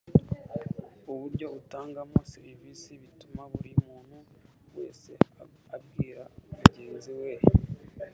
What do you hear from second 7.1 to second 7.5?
we